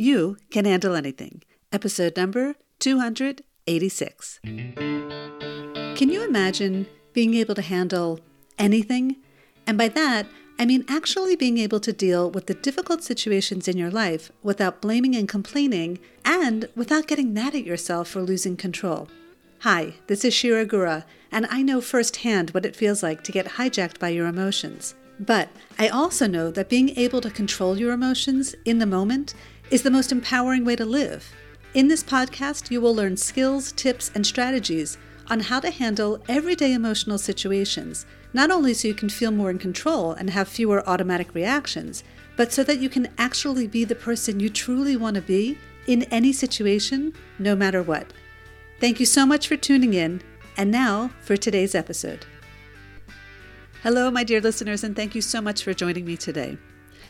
You 0.00 0.36
Can 0.52 0.64
Handle 0.64 0.94
Anything, 0.94 1.42
episode 1.72 2.16
number 2.16 2.54
286. 2.78 4.38
Can 4.44 5.98
you 5.98 6.22
imagine 6.22 6.86
being 7.12 7.34
able 7.34 7.56
to 7.56 7.62
handle 7.62 8.20
anything? 8.60 9.16
And 9.66 9.76
by 9.76 9.88
that, 9.88 10.28
I 10.56 10.66
mean 10.66 10.84
actually 10.88 11.34
being 11.34 11.58
able 11.58 11.80
to 11.80 11.92
deal 11.92 12.30
with 12.30 12.46
the 12.46 12.54
difficult 12.54 13.02
situations 13.02 13.66
in 13.66 13.76
your 13.76 13.90
life 13.90 14.30
without 14.40 14.80
blaming 14.80 15.16
and 15.16 15.28
complaining 15.28 15.98
and 16.24 16.68
without 16.76 17.08
getting 17.08 17.34
mad 17.34 17.56
at 17.56 17.66
yourself 17.66 18.06
for 18.06 18.22
losing 18.22 18.56
control. 18.56 19.08
Hi, 19.62 19.94
this 20.06 20.24
is 20.24 20.32
Shira 20.32 20.64
Gura, 20.64 21.06
and 21.32 21.44
I 21.50 21.62
know 21.62 21.80
firsthand 21.80 22.50
what 22.50 22.64
it 22.64 22.76
feels 22.76 23.02
like 23.02 23.24
to 23.24 23.32
get 23.32 23.46
hijacked 23.46 23.98
by 23.98 24.10
your 24.10 24.28
emotions. 24.28 24.94
But 25.20 25.48
I 25.78 25.88
also 25.88 26.28
know 26.28 26.52
that 26.52 26.68
being 26.68 26.90
able 26.90 27.20
to 27.22 27.30
control 27.30 27.76
your 27.76 27.92
emotions 27.92 28.54
in 28.64 28.78
the 28.78 28.86
moment 28.86 29.34
is 29.70 29.82
the 29.82 29.90
most 29.90 30.12
empowering 30.12 30.64
way 30.64 30.76
to 30.76 30.84
live. 30.84 31.32
In 31.74 31.88
this 31.88 32.02
podcast, 32.02 32.70
you 32.70 32.80
will 32.80 32.94
learn 32.94 33.16
skills, 33.16 33.72
tips, 33.72 34.10
and 34.14 34.26
strategies 34.26 34.96
on 35.28 35.40
how 35.40 35.60
to 35.60 35.70
handle 35.70 36.22
everyday 36.28 36.72
emotional 36.72 37.18
situations, 37.18 38.06
not 38.32 38.50
only 38.50 38.72
so 38.72 38.88
you 38.88 38.94
can 38.94 39.08
feel 39.08 39.30
more 39.30 39.50
in 39.50 39.58
control 39.58 40.12
and 40.12 40.30
have 40.30 40.48
fewer 40.48 40.88
automatic 40.88 41.34
reactions, 41.34 42.02
but 42.36 42.52
so 42.52 42.64
that 42.64 42.78
you 42.78 42.88
can 42.88 43.08
actually 43.18 43.66
be 43.66 43.84
the 43.84 43.94
person 43.94 44.40
you 44.40 44.48
truly 44.48 44.96
want 44.96 45.16
to 45.16 45.22
be 45.22 45.58
in 45.86 46.04
any 46.04 46.32
situation, 46.32 47.12
no 47.38 47.54
matter 47.54 47.82
what. 47.82 48.12
Thank 48.80 49.00
you 49.00 49.06
so 49.06 49.26
much 49.26 49.48
for 49.48 49.56
tuning 49.56 49.94
in. 49.94 50.22
And 50.56 50.70
now 50.72 51.10
for 51.20 51.36
today's 51.36 51.74
episode. 51.74 52.26
Hello, 53.82 54.10
my 54.10 54.24
dear 54.24 54.40
listeners, 54.40 54.82
and 54.82 54.96
thank 54.96 55.14
you 55.14 55.22
so 55.22 55.40
much 55.40 55.62
for 55.62 55.72
joining 55.72 56.04
me 56.04 56.16
today. 56.16 56.58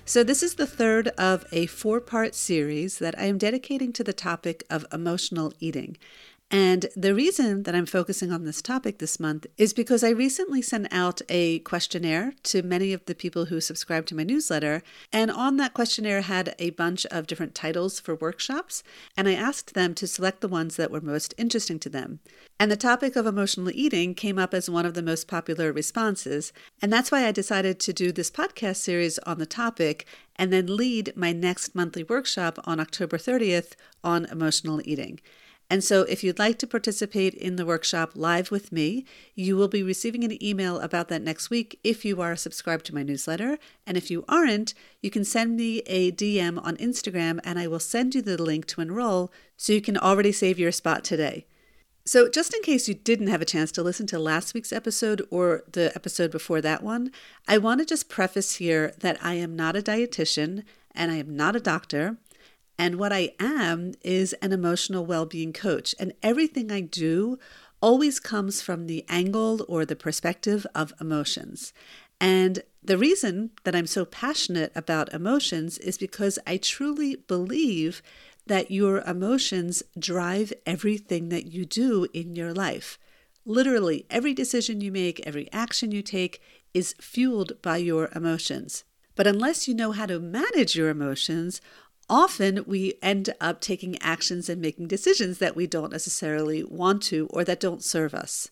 So, 0.08 0.24
this 0.24 0.42
is 0.42 0.54
the 0.54 0.66
third 0.66 1.08
of 1.18 1.44
a 1.52 1.66
four 1.66 2.00
part 2.00 2.34
series 2.34 2.98
that 2.98 3.18
I 3.18 3.24
am 3.24 3.36
dedicating 3.36 3.92
to 3.92 4.02
the 4.02 4.14
topic 4.14 4.64
of 4.70 4.86
emotional 4.90 5.52
eating. 5.60 5.98
And 6.50 6.86
the 6.96 7.14
reason 7.14 7.64
that 7.64 7.74
I'm 7.74 7.84
focusing 7.84 8.32
on 8.32 8.44
this 8.44 8.62
topic 8.62 8.98
this 8.98 9.20
month 9.20 9.46
is 9.58 9.74
because 9.74 10.02
I 10.02 10.08
recently 10.08 10.62
sent 10.62 10.88
out 10.90 11.20
a 11.28 11.58
questionnaire 11.58 12.32
to 12.44 12.62
many 12.62 12.94
of 12.94 13.04
the 13.04 13.14
people 13.14 13.46
who 13.46 13.60
subscribe 13.60 14.06
to 14.06 14.14
my 14.14 14.22
newsletter. 14.22 14.82
And 15.12 15.30
on 15.30 15.58
that 15.58 15.74
questionnaire 15.74 16.22
had 16.22 16.54
a 16.58 16.70
bunch 16.70 17.04
of 17.06 17.26
different 17.26 17.54
titles 17.54 18.00
for 18.00 18.14
workshops. 18.14 18.82
And 19.14 19.28
I 19.28 19.34
asked 19.34 19.74
them 19.74 19.94
to 19.96 20.06
select 20.06 20.40
the 20.40 20.48
ones 20.48 20.76
that 20.76 20.90
were 20.90 21.02
most 21.02 21.34
interesting 21.36 21.78
to 21.80 21.90
them. 21.90 22.20
And 22.58 22.70
the 22.70 22.76
topic 22.76 23.14
of 23.14 23.26
emotional 23.26 23.70
eating 23.74 24.14
came 24.14 24.38
up 24.38 24.54
as 24.54 24.70
one 24.70 24.86
of 24.86 24.94
the 24.94 25.02
most 25.02 25.28
popular 25.28 25.70
responses. 25.70 26.54
And 26.80 26.90
that's 26.90 27.12
why 27.12 27.26
I 27.26 27.32
decided 27.32 27.78
to 27.80 27.92
do 27.92 28.10
this 28.10 28.30
podcast 28.30 28.76
series 28.76 29.18
on 29.20 29.38
the 29.38 29.44
topic 29.44 30.06
and 30.36 30.50
then 30.50 30.74
lead 30.74 31.12
my 31.14 31.32
next 31.32 31.74
monthly 31.74 32.04
workshop 32.04 32.58
on 32.64 32.80
October 32.80 33.18
30th 33.18 33.72
on 34.02 34.24
emotional 34.24 34.80
eating. 34.84 35.20
And 35.70 35.84
so, 35.84 36.02
if 36.02 36.24
you'd 36.24 36.38
like 36.38 36.58
to 36.60 36.66
participate 36.66 37.34
in 37.34 37.56
the 37.56 37.66
workshop 37.66 38.12
live 38.14 38.50
with 38.50 38.72
me, 38.72 39.04
you 39.34 39.54
will 39.54 39.68
be 39.68 39.82
receiving 39.82 40.24
an 40.24 40.42
email 40.42 40.78
about 40.78 41.08
that 41.08 41.20
next 41.20 41.50
week 41.50 41.78
if 41.84 42.06
you 42.06 42.22
are 42.22 42.36
subscribed 42.36 42.86
to 42.86 42.94
my 42.94 43.02
newsletter. 43.02 43.58
And 43.86 43.96
if 43.96 44.10
you 44.10 44.24
aren't, 44.28 44.72
you 45.02 45.10
can 45.10 45.24
send 45.24 45.56
me 45.56 45.80
a 45.80 46.10
DM 46.10 46.58
on 46.64 46.78
Instagram 46.78 47.38
and 47.44 47.58
I 47.58 47.66
will 47.66 47.80
send 47.80 48.14
you 48.14 48.22
the 48.22 48.42
link 48.42 48.66
to 48.68 48.80
enroll 48.80 49.30
so 49.58 49.74
you 49.74 49.82
can 49.82 49.98
already 49.98 50.32
save 50.32 50.58
your 50.58 50.72
spot 50.72 51.04
today. 51.04 51.44
So, 52.06 52.30
just 52.30 52.54
in 52.54 52.62
case 52.62 52.88
you 52.88 52.94
didn't 52.94 53.26
have 53.26 53.42
a 53.42 53.44
chance 53.44 53.70
to 53.72 53.82
listen 53.82 54.06
to 54.06 54.18
last 54.18 54.54
week's 54.54 54.72
episode 54.72 55.20
or 55.30 55.64
the 55.70 55.92
episode 55.94 56.30
before 56.30 56.62
that 56.62 56.82
one, 56.82 57.12
I 57.46 57.58
want 57.58 57.80
to 57.80 57.84
just 57.84 58.08
preface 58.08 58.54
here 58.54 58.94
that 59.00 59.18
I 59.22 59.34
am 59.34 59.54
not 59.54 59.76
a 59.76 59.82
dietitian 59.82 60.64
and 60.94 61.12
I 61.12 61.16
am 61.16 61.36
not 61.36 61.54
a 61.54 61.60
doctor. 61.60 62.16
And 62.78 62.96
what 62.96 63.12
I 63.12 63.32
am 63.40 63.92
is 64.02 64.32
an 64.34 64.52
emotional 64.52 65.04
well 65.04 65.26
being 65.26 65.52
coach. 65.52 65.94
And 65.98 66.12
everything 66.22 66.70
I 66.70 66.80
do 66.80 67.38
always 67.80 68.20
comes 68.20 68.62
from 68.62 68.86
the 68.86 69.04
angle 69.08 69.64
or 69.68 69.84
the 69.84 69.96
perspective 69.96 70.66
of 70.74 70.92
emotions. 71.00 71.72
And 72.20 72.62
the 72.82 72.98
reason 72.98 73.50
that 73.64 73.74
I'm 73.74 73.86
so 73.86 74.04
passionate 74.04 74.72
about 74.74 75.12
emotions 75.12 75.78
is 75.78 75.98
because 75.98 76.38
I 76.46 76.56
truly 76.56 77.16
believe 77.16 78.02
that 78.46 78.70
your 78.70 79.00
emotions 79.02 79.82
drive 79.98 80.52
everything 80.64 81.28
that 81.28 81.46
you 81.46 81.64
do 81.64 82.06
in 82.14 82.34
your 82.34 82.52
life. 82.52 82.98
Literally, 83.44 84.06
every 84.10 84.34
decision 84.34 84.80
you 84.80 84.90
make, 84.90 85.20
every 85.26 85.50
action 85.52 85.92
you 85.92 86.02
take 86.02 86.40
is 86.74 86.94
fueled 87.00 87.60
by 87.62 87.76
your 87.76 88.08
emotions. 88.14 88.84
But 89.14 89.26
unless 89.26 89.66
you 89.66 89.74
know 89.74 89.92
how 89.92 90.06
to 90.06 90.20
manage 90.20 90.76
your 90.76 90.88
emotions, 90.88 91.60
often 92.08 92.64
we 92.66 92.94
end 93.02 93.30
up 93.40 93.60
taking 93.60 94.00
actions 94.02 94.48
and 94.48 94.60
making 94.60 94.88
decisions 94.88 95.38
that 95.38 95.56
we 95.56 95.66
don't 95.66 95.92
necessarily 95.92 96.64
want 96.64 97.02
to 97.04 97.26
or 97.30 97.44
that 97.44 97.60
don't 97.60 97.84
serve 97.84 98.14
us. 98.14 98.50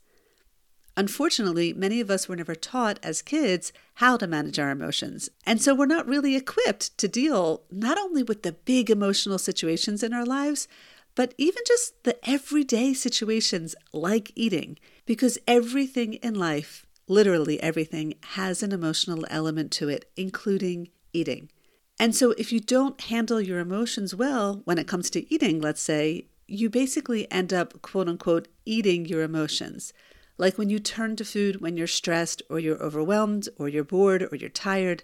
Unfortunately, 0.98 1.74
many 1.74 2.00
of 2.00 2.10
us 2.10 2.26
were 2.26 2.36
never 2.36 2.54
taught 2.54 2.98
as 3.02 3.20
kids 3.20 3.70
how 3.94 4.16
to 4.16 4.26
manage 4.26 4.58
our 4.58 4.70
emotions. 4.70 5.28
And 5.44 5.60
so 5.60 5.74
we're 5.74 5.84
not 5.84 6.08
really 6.08 6.36
equipped 6.36 6.96
to 6.96 7.06
deal 7.06 7.64
not 7.70 7.98
only 7.98 8.22
with 8.22 8.42
the 8.42 8.52
big 8.52 8.88
emotional 8.88 9.38
situations 9.38 10.02
in 10.02 10.14
our 10.14 10.24
lives, 10.24 10.68
but 11.14 11.34
even 11.36 11.62
just 11.66 12.02
the 12.04 12.16
everyday 12.28 12.94
situations 12.94 13.74
like 13.92 14.32
eating, 14.34 14.78
because 15.04 15.38
everything 15.46 16.14
in 16.14 16.34
life, 16.34 16.86
literally 17.08 17.60
everything, 17.62 18.14
has 18.30 18.62
an 18.62 18.72
emotional 18.72 19.26
element 19.28 19.72
to 19.72 19.88
it, 19.88 20.10
including 20.16 20.88
eating. 21.12 21.50
And 21.98 22.14
so, 22.14 22.32
if 22.32 22.52
you 22.52 22.60
don't 22.60 23.00
handle 23.00 23.40
your 23.40 23.58
emotions 23.58 24.14
well 24.14 24.60
when 24.64 24.78
it 24.78 24.86
comes 24.86 25.08
to 25.10 25.32
eating, 25.32 25.60
let's 25.60 25.80
say, 25.80 26.26
you 26.46 26.68
basically 26.68 27.30
end 27.30 27.52
up, 27.52 27.80
quote 27.82 28.08
unquote, 28.08 28.48
eating 28.64 29.06
your 29.06 29.22
emotions. 29.22 29.92
Like 30.38 30.58
when 30.58 30.68
you 30.68 30.78
turn 30.78 31.16
to 31.16 31.24
food 31.24 31.60
when 31.60 31.76
you're 31.76 31.86
stressed 31.86 32.42
or 32.50 32.58
you're 32.58 32.82
overwhelmed 32.82 33.48
or 33.58 33.68
you're 33.68 33.84
bored 33.84 34.28
or 34.30 34.36
you're 34.36 34.50
tired, 34.50 35.02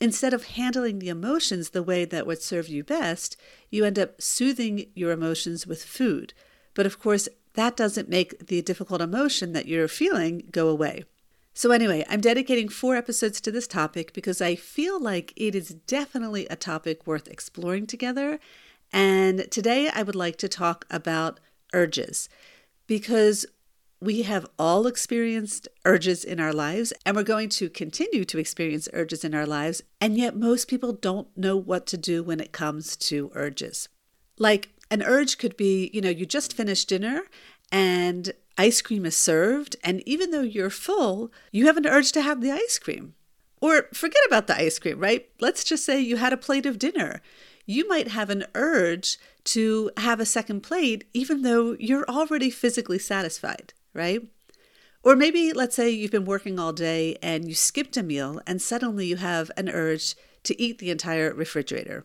instead 0.00 0.32
of 0.32 0.44
handling 0.44 0.98
the 0.98 1.08
emotions 1.08 1.70
the 1.70 1.82
way 1.82 2.04
that 2.04 2.26
would 2.26 2.40
serve 2.40 2.68
you 2.68 2.84
best, 2.84 3.36
you 3.70 3.84
end 3.84 3.98
up 3.98 4.20
soothing 4.22 4.86
your 4.94 5.10
emotions 5.10 5.66
with 5.66 5.84
food. 5.84 6.32
But 6.74 6.86
of 6.86 6.98
course, 6.98 7.28
that 7.54 7.76
doesn't 7.76 8.08
make 8.08 8.46
the 8.46 8.62
difficult 8.62 9.00
emotion 9.00 9.52
that 9.52 9.66
you're 9.66 9.88
feeling 9.88 10.48
go 10.50 10.68
away. 10.68 11.04
So, 11.54 11.70
anyway, 11.70 12.04
I'm 12.08 12.20
dedicating 12.20 12.68
four 12.68 12.96
episodes 12.96 13.40
to 13.42 13.50
this 13.50 13.66
topic 13.66 14.12
because 14.14 14.40
I 14.40 14.54
feel 14.54 15.00
like 15.00 15.34
it 15.36 15.54
is 15.54 15.74
definitely 15.86 16.46
a 16.48 16.56
topic 16.56 17.06
worth 17.06 17.28
exploring 17.28 17.86
together. 17.86 18.40
And 18.92 19.50
today 19.50 19.90
I 19.92 20.02
would 20.02 20.14
like 20.14 20.36
to 20.36 20.48
talk 20.48 20.86
about 20.90 21.40
urges 21.74 22.28
because 22.86 23.44
we 24.00 24.22
have 24.22 24.46
all 24.58 24.86
experienced 24.86 25.68
urges 25.84 26.24
in 26.24 26.40
our 26.40 26.52
lives 26.52 26.92
and 27.06 27.14
we're 27.14 27.22
going 27.22 27.48
to 27.50 27.70
continue 27.70 28.24
to 28.24 28.38
experience 28.38 28.88
urges 28.92 29.22
in 29.22 29.34
our 29.34 29.46
lives. 29.46 29.82
And 30.00 30.16
yet, 30.16 30.34
most 30.34 30.68
people 30.68 30.92
don't 30.92 31.28
know 31.36 31.56
what 31.56 31.86
to 31.88 31.98
do 31.98 32.22
when 32.22 32.40
it 32.40 32.52
comes 32.52 32.96
to 32.96 33.30
urges. 33.34 33.88
Like, 34.38 34.70
an 34.90 35.02
urge 35.02 35.38
could 35.38 35.56
be, 35.56 35.90
you 35.92 36.00
know, 36.00 36.10
you 36.10 36.26
just 36.26 36.54
finished 36.54 36.88
dinner 36.88 37.22
and 37.70 38.32
ice 38.62 38.80
cream 38.80 39.04
is 39.04 39.16
served, 39.16 39.74
and 39.82 40.06
even 40.06 40.30
though 40.30 40.42
you're 40.54 40.70
full, 40.70 41.32
you 41.50 41.66
have 41.66 41.76
an 41.76 41.86
urge 41.86 42.12
to 42.12 42.22
have 42.22 42.40
the 42.40 42.52
ice 42.52 42.78
cream. 42.78 43.14
Or 43.60 43.88
forget 43.92 44.22
about 44.28 44.46
the 44.46 44.56
ice 44.56 44.78
cream, 44.78 45.00
right? 45.00 45.28
Let's 45.40 45.64
just 45.64 45.84
say 45.84 46.00
you 46.00 46.16
had 46.16 46.32
a 46.32 46.36
plate 46.46 46.64
of 46.64 46.78
dinner. 46.78 47.20
You 47.66 47.88
might 47.88 48.08
have 48.08 48.30
an 48.30 48.44
urge 48.54 49.18
to 49.56 49.90
have 49.96 50.20
a 50.20 50.32
second 50.36 50.60
plate, 50.60 51.02
even 51.12 51.42
though 51.42 51.76
you're 51.80 52.08
already 52.08 52.50
physically 52.50 53.00
satisfied, 53.00 53.74
right? 53.94 54.22
Or 55.02 55.16
maybe, 55.16 55.52
let's 55.52 55.74
say 55.74 55.90
you've 55.90 56.12
been 56.12 56.24
working 56.24 56.60
all 56.60 56.72
day 56.72 57.18
and 57.20 57.48
you 57.48 57.56
skipped 57.56 57.96
a 57.96 58.02
meal, 58.04 58.40
and 58.46 58.62
suddenly 58.62 59.06
you 59.06 59.16
have 59.16 59.50
an 59.56 59.68
urge 59.68 60.14
to 60.44 60.60
eat 60.62 60.78
the 60.78 60.92
entire 60.92 61.34
refrigerator. 61.34 62.04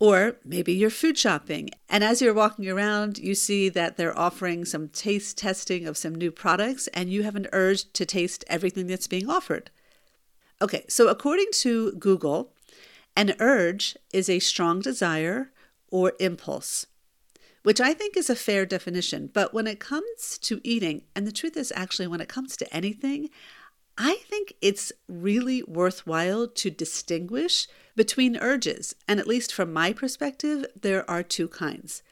Or 0.00 0.36
maybe 0.44 0.72
you're 0.72 0.90
food 0.90 1.18
shopping, 1.18 1.70
and 1.88 2.04
as 2.04 2.22
you're 2.22 2.32
walking 2.32 2.68
around, 2.68 3.18
you 3.18 3.34
see 3.34 3.68
that 3.70 3.96
they're 3.96 4.16
offering 4.16 4.64
some 4.64 4.88
taste 4.88 5.36
testing 5.36 5.88
of 5.88 5.96
some 5.96 6.14
new 6.14 6.30
products, 6.30 6.86
and 6.88 7.10
you 7.10 7.24
have 7.24 7.34
an 7.34 7.48
urge 7.52 7.92
to 7.94 8.06
taste 8.06 8.44
everything 8.46 8.86
that's 8.86 9.08
being 9.08 9.28
offered. 9.28 9.70
Okay, 10.62 10.84
so 10.88 11.08
according 11.08 11.48
to 11.54 11.92
Google, 11.92 12.52
an 13.16 13.34
urge 13.40 13.96
is 14.12 14.28
a 14.28 14.38
strong 14.38 14.80
desire 14.80 15.50
or 15.90 16.12
impulse, 16.20 16.86
which 17.64 17.80
I 17.80 17.92
think 17.92 18.16
is 18.16 18.30
a 18.30 18.36
fair 18.36 18.64
definition. 18.64 19.30
But 19.32 19.52
when 19.52 19.66
it 19.66 19.80
comes 19.80 20.38
to 20.42 20.60
eating, 20.62 21.02
and 21.16 21.26
the 21.26 21.32
truth 21.32 21.56
is 21.56 21.72
actually, 21.74 22.06
when 22.06 22.20
it 22.20 22.28
comes 22.28 22.56
to 22.58 22.72
anything, 22.72 23.30
I 24.00 24.14
think 24.30 24.54
it's 24.62 24.92
really 25.08 25.64
worthwhile 25.64 26.46
to 26.46 26.70
distinguish 26.70 27.66
between 27.96 28.36
urges. 28.36 28.94
And 29.08 29.18
at 29.18 29.26
least 29.26 29.52
from 29.52 29.72
my 29.72 29.92
perspective, 29.92 30.64
there 30.80 31.08
are 31.10 31.24
two 31.24 31.48
kinds. 31.48 32.04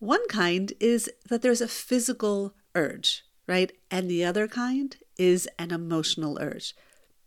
One 0.00 0.26
kind 0.28 0.74
is 0.80 1.10
that 1.30 1.40
there's 1.40 1.62
a 1.62 1.68
physical 1.68 2.54
urge, 2.74 3.24
right? 3.46 3.72
And 3.90 4.10
the 4.10 4.22
other 4.22 4.46
kind 4.46 4.94
is 5.16 5.48
an 5.58 5.70
emotional 5.70 6.38
urge. 6.40 6.74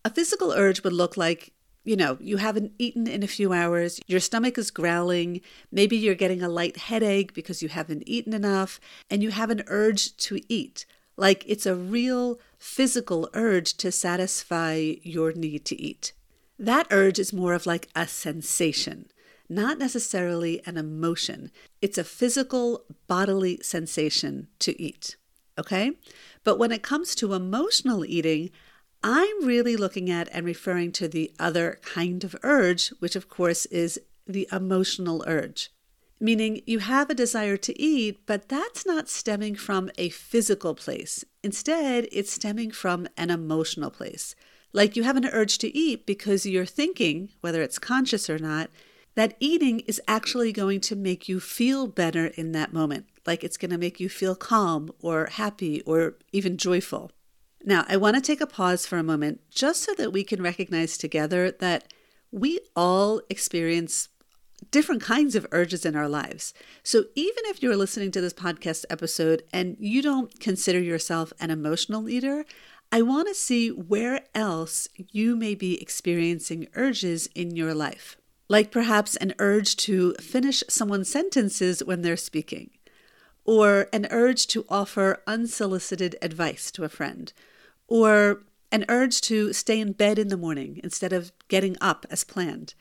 A 0.04 0.10
physical 0.10 0.52
urge 0.52 0.84
would 0.84 0.92
look 0.92 1.16
like 1.16 1.52
you 1.86 1.96
know, 1.96 2.16
you 2.18 2.38
haven't 2.38 2.72
eaten 2.78 3.06
in 3.06 3.22
a 3.22 3.26
few 3.26 3.52
hours, 3.52 4.00
your 4.06 4.18
stomach 4.18 4.56
is 4.56 4.70
growling, 4.70 5.42
maybe 5.70 5.98
you're 5.98 6.14
getting 6.14 6.42
a 6.42 6.48
light 6.48 6.78
headache 6.78 7.34
because 7.34 7.62
you 7.62 7.68
haven't 7.68 8.04
eaten 8.06 8.32
enough, 8.32 8.80
and 9.10 9.22
you 9.22 9.30
have 9.30 9.50
an 9.50 9.62
urge 9.66 10.16
to 10.16 10.40
eat. 10.48 10.86
Like 11.16 11.44
it's 11.46 11.66
a 11.66 11.74
real 11.74 12.38
physical 12.64 13.28
urge 13.34 13.76
to 13.76 13.92
satisfy 13.92 14.94
your 15.02 15.32
need 15.32 15.66
to 15.66 15.78
eat. 15.80 16.14
That 16.58 16.86
urge 16.90 17.18
is 17.18 17.30
more 17.30 17.52
of 17.52 17.66
like 17.66 17.90
a 17.94 18.08
sensation, 18.08 19.10
not 19.50 19.78
necessarily 19.78 20.62
an 20.64 20.78
emotion. 20.78 21.50
It's 21.82 21.98
a 21.98 22.02
physical 22.02 22.86
bodily 23.06 23.60
sensation 23.62 24.48
to 24.60 24.80
eat. 24.82 25.16
Okay? 25.58 25.92
But 26.42 26.58
when 26.58 26.72
it 26.72 26.82
comes 26.82 27.14
to 27.16 27.34
emotional 27.34 28.02
eating, 28.02 28.48
I'm 29.02 29.44
really 29.44 29.76
looking 29.76 30.10
at 30.10 30.30
and 30.32 30.46
referring 30.46 30.92
to 30.92 31.06
the 31.06 31.32
other 31.38 31.78
kind 31.82 32.24
of 32.24 32.34
urge, 32.42 32.88
which 32.98 33.14
of 33.14 33.28
course 33.28 33.66
is 33.66 34.00
the 34.26 34.48
emotional 34.50 35.22
urge. 35.26 35.70
Meaning 36.24 36.62
you 36.64 36.78
have 36.78 37.10
a 37.10 37.14
desire 37.14 37.58
to 37.58 37.78
eat, 37.78 38.24
but 38.24 38.48
that's 38.48 38.86
not 38.86 39.10
stemming 39.10 39.56
from 39.56 39.90
a 39.98 40.08
physical 40.08 40.74
place. 40.74 41.22
Instead, 41.42 42.08
it's 42.10 42.32
stemming 42.32 42.70
from 42.70 43.06
an 43.18 43.28
emotional 43.28 43.90
place. 43.90 44.34
Like 44.72 44.96
you 44.96 45.02
have 45.02 45.18
an 45.18 45.26
urge 45.26 45.58
to 45.58 45.76
eat 45.76 46.06
because 46.06 46.46
you're 46.46 46.64
thinking, 46.64 47.28
whether 47.42 47.60
it's 47.60 47.78
conscious 47.78 48.30
or 48.30 48.38
not, 48.38 48.70
that 49.16 49.36
eating 49.38 49.80
is 49.80 50.00
actually 50.08 50.50
going 50.50 50.80
to 50.80 50.96
make 50.96 51.28
you 51.28 51.40
feel 51.40 51.86
better 51.86 52.28
in 52.28 52.52
that 52.52 52.72
moment. 52.72 53.04
Like 53.26 53.44
it's 53.44 53.58
going 53.58 53.72
to 53.72 53.76
make 53.76 54.00
you 54.00 54.08
feel 54.08 54.34
calm 54.34 54.92
or 55.02 55.26
happy 55.26 55.82
or 55.82 56.14
even 56.32 56.56
joyful. 56.56 57.12
Now, 57.62 57.84
I 57.86 57.98
want 57.98 58.16
to 58.16 58.22
take 58.22 58.40
a 58.40 58.46
pause 58.46 58.86
for 58.86 58.96
a 58.96 59.02
moment 59.02 59.42
just 59.50 59.82
so 59.82 59.92
that 59.98 60.10
we 60.10 60.24
can 60.24 60.42
recognize 60.42 60.96
together 60.96 61.50
that 61.50 61.92
we 62.30 62.60
all 62.74 63.20
experience 63.28 64.08
different 64.70 65.02
kinds 65.02 65.34
of 65.34 65.46
urges 65.52 65.84
in 65.84 65.96
our 65.96 66.08
lives. 66.08 66.54
So, 66.82 67.04
even 67.14 67.44
if 67.46 67.62
you're 67.62 67.76
listening 67.76 68.10
to 68.12 68.20
this 68.20 68.32
podcast 68.32 68.84
episode 68.90 69.42
and 69.52 69.76
you 69.78 70.02
don't 70.02 70.38
consider 70.40 70.80
yourself 70.80 71.32
an 71.40 71.50
emotional 71.50 72.08
eater, 72.08 72.44
I 72.92 73.02
want 73.02 73.28
to 73.28 73.34
see 73.34 73.70
where 73.70 74.20
else 74.34 74.88
you 74.96 75.36
may 75.36 75.54
be 75.54 75.80
experiencing 75.80 76.68
urges 76.74 77.28
in 77.34 77.56
your 77.56 77.74
life. 77.74 78.16
Like 78.48 78.70
perhaps 78.70 79.16
an 79.16 79.34
urge 79.38 79.76
to 79.78 80.14
finish 80.14 80.62
someone's 80.68 81.10
sentences 81.10 81.82
when 81.82 82.02
they're 82.02 82.16
speaking, 82.16 82.70
or 83.44 83.88
an 83.92 84.06
urge 84.10 84.46
to 84.48 84.66
offer 84.68 85.22
unsolicited 85.26 86.16
advice 86.20 86.70
to 86.72 86.84
a 86.84 86.88
friend 86.88 87.32
or 87.88 88.42
an 88.72 88.84
urge 88.88 89.20
to 89.20 89.52
stay 89.52 89.78
in 89.80 89.92
bed 89.92 90.18
in 90.18 90.28
the 90.28 90.36
morning 90.36 90.80
instead 90.82 91.12
of 91.12 91.32
getting 91.48 91.76
up 91.80 92.06
as 92.10 92.24
planned, 92.24 92.74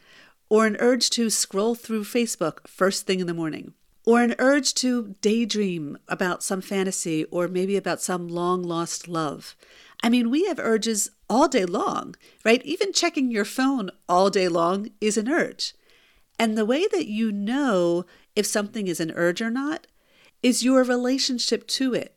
or 0.53 0.67
an 0.67 0.77
urge 0.79 1.09
to 1.09 1.31
scroll 1.31 1.73
through 1.73 2.03
Facebook 2.03 2.59
first 2.67 3.07
thing 3.07 3.19
in 3.19 3.25
the 3.25 3.33
morning, 3.33 3.73
or 4.05 4.21
an 4.21 4.35
urge 4.37 4.75
to 4.75 5.15
daydream 5.19 5.97
about 6.07 6.43
some 6.43 6.61
fantasy 6.61 7.23
or 7.31 7.47
maybe 7.47 7.75
about 7.75 7.99
some 7.99 8.27
long 8.27 8.61
lost 8.61 9.07
love. 9.07 9.55
I 10.03 10.09
mean, 10.09 10.29
we 10.29 10.45
have 10.45 10.59
urges 10.59 11.09
all 11.27 11.47
day 11.47 11.65
long, 11.65 12.13
right? 12.45 12.63
Even 12.63 12.93
checking 12.93 13.31
your 13.31 13.45
phone 13.45 13.89
all 14.07 14.29
day 14.29 14.47
long 14.47 14.91
is 15.01 15.17
an 15.17 15.27
urge. 15.27 15.73
And 16.37 16.55
the 16.55 16.67
way 16.67 16.85
that 16.91 17.07
you 17.07 17.31
know 17.31 18.05
if 18.35 18.45
something 18.45 18.87
is 18.87 18.99
an 18.99 19.11
urge 19.15 19.41
or 19.41 19.49
not 19.49 19.87
is 20.43 20.63
your 20.63 20.83
relationship 20.83 21.65
to 21.69 21.95
it. 21.95 22.15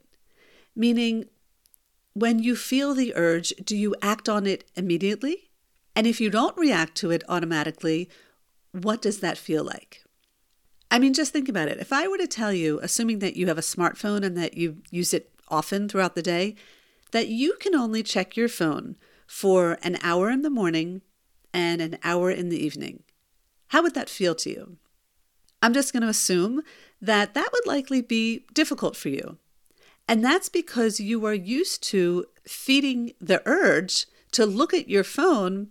Meaning, 0.75 1.25
when 2.13 2.39
you 2.39 2.55
feel 2.55 2.93
the 2.93 3.15
urge, 3.17 3.55
do 3.65 3.75
you 3.75 3.95
act 4.03 4.29
on 4.29 4.47
it 4.47 4.71
immediately? 4.77 5.49
And 5.95 6.07
if 6.07 6.21
you 6.21 6.29
don't 6.29 6.59
react 6.59 6.95
to 6.97 7.11
it 7.11 7.25
automatically, 7.27 8.11
what 8.85 9.03
does 9.03 9.21
that 9.21 9.39
feel 9.39 9.65
like? 9.65 10.03
I 10.91 10.99
mean, 10.99 11.15
just 11.15 11.33
think 11.33 11.49
about 11.49 11.69
it. 11.69 11.79
If 11.79 11.93
I 11.93 12.07
were 12.07 12.19
to 12.19 12.27
tell 12.27 12.53
you, 12.53 12.79
assuming 12.83 13.19
that 13.19 13.37
you 13.37 13.49
have 13.49 13.59
a 13.59 13.63
smartphone 13.63 14.25
and 14.25 14.37
that 14.37 14.57
you 14.57 14.83
use 14.91 15.13
it 15.13 15.31
often 15.49 15.89
throughout 15.89 16.15
the 16.15 16.23
day, 16.23 16.55
that 17.11 17.29
you 17.29 17.57
can 17.61 17.75
only 17.75 18.03
check 18.03 18.37
your 18.37 18.49
phone 18.49 18.97
for 19.27 19.79
an 19.83 19.99
hour 20.03 20.31
in 20.31 20.43
the 20.43 20.51
morning 20.51 21.03
and 21.53 21.81
an 21.81 21.99
hour 22.05 22.31
in 22.31 22.49
the 22.49 22.65
evening, 22.65 23.03
how 23.69 23.83
would 23.83 23.95
that 23.95 24.11
feel 24.11 24.35
to 24.37 24.51
you? 24.51 24.77
I'm 25.63 25.73
just 25.73 25.93
going 25.93 26.03
to 26.03 26.09
assume 26.09 26.63
that 27.01 27.35
that 27.35 27.49
would 27.53 27.67
likely 27.67 28.03
be 28.03 28.45
difficult 28.53 28.97
for 28.97 29.09
you. 29.09 29.39
And 30.09 30.25
that's 30.25 30.49
because 30.49 31.01
you 31.01 31.25
are 31.27 31.35
used 31.35 31.83
to 31.85 32.27
feeding 32.47 33.13
the 33.21 33.43
urge 33.47 34.07
to 34.33 34.47
look 34.47 34.73
at 34.73 34.89
your 34.89 35.03
phone 35.03 35.69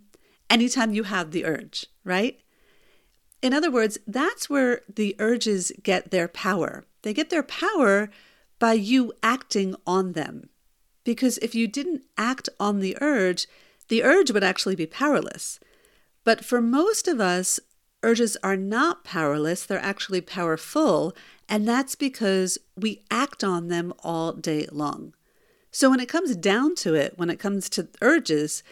anytime 0.50 0.92
you 0.92 1.04
have 1.04 1.30
the 1.30 1.44
urge, 1.44 1.86
right? 2.04 2.40
In 3.42 3.52
other 3.52 3.70
words, 3.70 3.98
that's 4.06 4.48
where 4.48 4.80
the 4.92 5.14
urges 5.18 5.72
get 5.82 6.10
their 6.10 6.28
power. 6.28 6.84
They 7.02 7.12
get 7.12 7.30
their 7.30 7.42
power 7.42 8.10
by 8.58 8.72
you 8.72 9.12
acting 9.22 9.76
on 9.86 10.12
them. 10.12 10.48
Because 11.04 11.38
if 11.38 11.54
you 11.54 11.68
didn't 11.68 12.02
act 12.18 12.48
on 12.58 12.80
the 12.80 12.96
urge, 13.00 13.46
the 13.88 14.02
urge 14.02 14.30
would 14.30 14.42
actually 14.42 14.74
be 14.74 14.86
powerless. 14.86 15.60
But 16.24 16.44
for 16.44 16.60
most 16.60 17.06
of 17.06 17.20
us, 17.20 17.60
urges 18.02 18.36
are 18.42 18.56
not 18.56 19.04
powerless, 19.04 19.64
they're 19.64 19.78
actually 19.78 20.20
powerful. 20.20 21.14
And 21.48 21.68
that's 21.68 21.94
because 21.94 22.58
we 22.76 23.04
act 23.10 23.44
on 23.44 23.68
them 23.68 23.92
all 24.02 24.32
day 24.32 24.66
long. 24.72 25.14
So 25.70 25.90
when 25.90 26.00
it 26.00 26.08
comes 26.08 26.34
down 26.34 26.74
to 26.76 26.94
it, 26.94 27.14
when 27.16 27.30
it 27.30 27.38
comes 27.38 27.68
to 27.70 27.88
urges, 28.00 28.62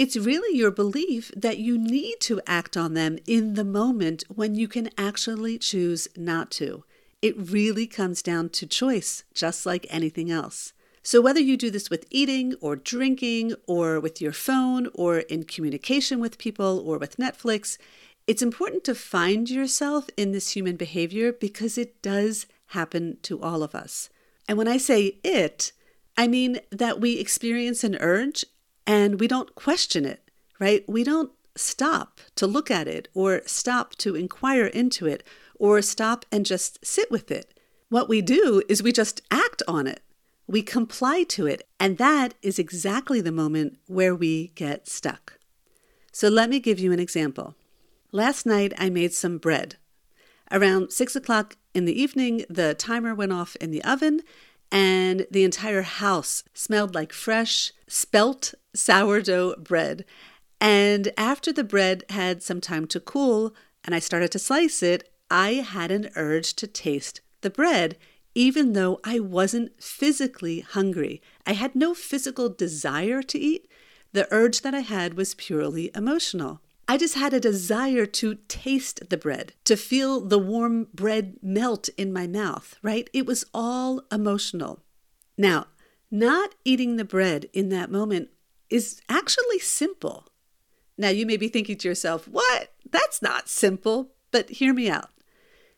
it's 0.00 0.16
really 0.16 0.56
your 0.56 0.70
belief 0.70 1.30
that 1.36 1.58
you 1.58 1.76
need 1.76 2.20
to 2.20 2.40
act 2.46 2.74
on 2.74 2.94
them 2.94 3.18
in 3.26 3.52
the 3.52 3.64
moment 3.64 4.24
when 4.34 4.54
you 4.54 4.66
can 4.66 4.88
actually 4.96 5.58
choose 5.58 6.08
not 6.16 6.50
to. 6.52 6.84
It 7.20 7.34
really 7.36 7.86
comes 7.86 8.22
down 8.22 8.48
to 8.48 8.66
choice, 8.66 9.24
just 9.34 9.66
like 9.66 9.86
anything 9.90 10.30
else. 10.30 10.72
So, 11.02 11.20
whether 11.20 11.38
you 11.38 11.58
do 11.58 11.70
this 11.70 11.90
with 11.90 12.06
eating 12.10 12.54
or 12.62 12.76
drinking 12.76 13.52
or 13.66 14.00
with 14.00 14.22
your 14.22 14.32
phone 14.32 14.88
or 14.94 15.18
in 15.18 15.44
communication 15.44 16.18
with 16.18 16.38
people 16.38 16.82
or 16.86 16.96
with 16.96 17.18
Netflix, 17.18 17.76
it's 18.26 18.40
important 18.40 18.84
to 18.84 18.94
find 18.94 19.50
yourself 19.50 20.08
in 20.16 20.32
this 20.32 20.56
human 20.56 20.76
behavior 20.76 21.30
because 21.30 21.76
it 21.76 22.00
does 22.00 22.46
happen 22.68 23.18
to 23.24 23.42
all 23.42 23.62
of 23.62 23.74
us. 23.74 24.08
And 24.48 24.56
when 24.56 24.68
I 24.68 24.78
say 24.78 25.18
it, 25.22 25.72
I 26.16 26.26
mean 26.26 26.60
that 26.70 27.02
we 27.02 27.18
experience 27.18 27.84
an 27.84 27.96
urge 28.00 28.46
and 28.90 29.20
we 29.20 29.28
don't 29.28 29.54
question 29.54 30.04
it, 30.04 30.20
right? 30.58 30.82
We 30.88 31.04
don't 31.04 31.30
stop 31.54 32.20
to 32.34 32.44
look 32.48 32.72
at 32.72 32.88
it 32.88 33.06
or 33.14 33.42
stop 33.46 33.94
to 33.98 34.16
inquire 34.16 34.66
into 34.66 35.06
it 35.06 35.22
or 35.60 35.80
stop 35.80 36.26
and 36.32 36.44
just 36.44 36.84
sit 36.84 37.08
with 37.08 37.30
it. 37.30 37.54
What 37.88 38.08
we 38.08 38.20
do 38.20 38.64
is 38.68 38.82
we 38.82 38.90
just 38.90 39.22
act 39.30 39.62
on 39.68 39.86
it. 39.86 40.02
We 40.48 40.62
comply 40.62 41.22
to 41.28 41.46
it. 41.46 41.68
And 41.78 41.98
that 41.98 42.34
is 42.42 42.58
exactly 42.58 43.20
the 43.20 43.30
moment 43.30 43.78
where 43.86 44.12
we 44.12 44.48
get 44.56 44.88
stuck. 44.88 45.38
So 46.10 46.26
let 46.28 46.50
me 46.50 46.58
give 46.58 46.80
you 46.80 46.90
an 46.90 46.98
example. 46.98 47.54
Last 48.10 48.44
night 48.44 48.72
I 48.76 48.90
made 48.90 49.12
some 49.12 49.38
bread. 49.38 49.76
Around 50.50 50.90
six 50.90 51.14
o'clock 51.14 51.56
in 51.74 51.84
the 51.84 52.02
evening, 52.02 52.44
the 52.50 52.74
timer 52.74 53.14
went 53.14 53.32
off 53.32 53.54
in 53.60 53.70
the 53.70 53.84
oven, 53.84 54.22
and 54.70 55.26
the 55.30 55.44
entire 55.44 55.82
house 55.82 56.44
smelled 56.54 56.94
like 56.94 57.12
fresh, 57.12 57.72
spelt 57.88 58.54
sourdough 58.74 59.56
bread. 59.56 60.04
And 60.60 61.12
after 61.16 61.52
the 61.52 61.64
bread 61.64 62.04
had 62.10 62.42
some 62.42 62.60
time 62.60 62.86
to 62.88 63.00
cool 63.00 63.54
and 63.84 63.94
I 63.94 63.98
started 63.98 64.30
to 64.32 64.38
slice 64.38 64.82
it, 64.82 65.08
I 65.30 65.54
had 65.54 65.90
an 65.90 66.10
urge 66.16 66.54
to 66.54 66.66
taste 66.66 67.20
the 67.40 67.50
bread, 67.50 67.96
even 68.34 68.74
though 68.74 69.00
I 69.04 69.20
wasn't 69.20 69.82
physically 69.82 70.60
hungry. 70.60 71.22
I 71.46 71.52
had 71.54 71.74
no 71.74 71.94
physical 71.94 72.48
desire 72.48 73.22
to 73.22 73.38
eat. 73.38 73.68
The 74.12 74.28
urge 74.30 74.60
that 74.62 74.74
I 74.74 74.80
had 74.80 75.14
was 75.14 75.34
purely 75.34 75.90
emotional. 75.94 76.60
I 76.90 76.96
just 76.96 77.14
had 77.14 77.32
a 77.32 77.38
desire 77.38 78.04
to 78.04 78.38
taste 78.48 79.10
the 79.10 79.16
bread, 79.16 79.52
to 79.62 79.76
feel 79.76 80.20
the 80.20 80.40
warm 80.40 80.88
bread 80.92 81.36
melt 81.40 81.88
in 81.90 82.12
my 82.12 82.26
mouth, 82.26 82.74
right? 82.82 83.08
It 83.12 83.26
was 83.26 83.44
all 83.54 84.02
emotional. 84.10 84.82
Now, 85.38 85.68
not 86.10 86.56
eating 86.64 86.96
the 86.96 87.04
bread 87.04 87.46
in 87.52 87.68
that 87.68 87.92
moment 87.92 88.30
is 88.70 89.02
actually 89.08 89.60
simple. 89.60 90.26
Now, 90.98 91.10
you 91.10 91.26
may 91.26 91.36
be 91.36 91.46
thinking 91.46 91.76
to 91.76 91.86
yourself, 91.86 92.26
what? 92.26 92.72
That's 92.90 93.22
not 93.22 93.48
simple. 93.48 94.10
But 94.32 94.50
hear 94.50 94.74
me 94.74 94.90
out. 94.90 95.10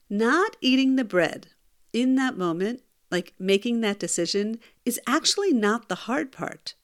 Not 0.08 0.56
eating 0.62 0.96
the 0.96 1.04
bread 1.04 1.48
in 1.92 2.14
that 2.14 2.38
moment, 2.38 2.80
like 3.10 3.34
making 3.38 3.82
that 3.82 3.98
decision, 3.98 4.60
is 4.86 4.98
actually 5.06 5.52
not 5.52 5.90
the 5.90 6.06
hard 6.06 6.32
part. 6.32 6.74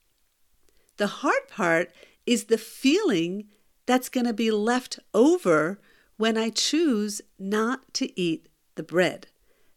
The 0.98 1.06
hard 1.06 1.48
part 1.48 1.92
is 2.26 2.44
the 2.44 2.58
feeling 2.58 3.48
that's 3.88 4.10
going 4.10 4.26
to 4.26 4.34
be 4.34 4.50
left 4.50 4.98
over 5.14 5.80
when 6.18 6.36
I 6.36 6.50
choose 6.50 7.22
not 7.38 7.94
to 7.94 8.20
eat 8.20 8.50
the 8.74 8.82
bread. 8.82 9.28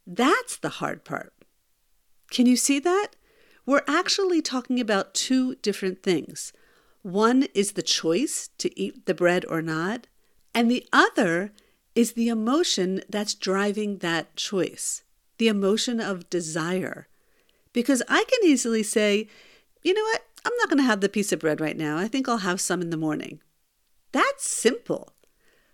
That's 0.06 0.58
the 0.58 0.68
hard 0.68 1.06
part. 1.06 1.34
Can 2.30 2.46
you 2.46 2.58
see 2.58 2.78
that? 2.80 3.16
We're 3.66 3.84
actually 3.88 4.42
talking 4.42 4.82
about 4.82 5.14
two 5.14 5.56
different 5.56 6.04
things. 6.04 6.52
One 7.04 7.44
is 7.54 7.72
the 7.72 7.82
choice 7.82 8.50
to 8.58 8.78
eat 8.78 9.06
the 9.06 9.14
bread 9.14 9.46
or 9.48 9.62
not, 9.62 10.08
and 10.54 10.70
the 10.70 10.86
other 10.92 11.54
is 11.96 12.12
the 12.12 12.28
emotion 12.28 13.02
that's 13.08 13.34
driving 13.34 14.00
that 14.00 14.36
choice, 14.36 15.04
the 15.38 15.48
emotion 15.48 16.02
of 16.02 16.30
desire. 16.30 17.08
Because 17.72 18.04
I 18.10 18.26
can 18.26 18.50
easily 18.50 18.84
say, 18.84 19.30
you 19.84 19.94
know 19.94 20.04
what, 20.04 20.22
I'm 20.44 20.56
not 20.58 20.68
going 20.68 20.80
to 20.80 20.84
have 20.84 21.00
the 21.00 21.08
piece 21.08 21.32
of 21.32 21.40
bread 21.40 21.62
right 21.62 21.78
now. 21.78 21.98
I 21.98 22.10
think 22.10 22.28
I'll 22.28 22.38
have 22.38 22.60
some 22.60 22.82
in 22.82 22.90
the 22.90 22.98
morning. 22.98 23.40
That's 24.12 24.48
simple. 24.48 25.14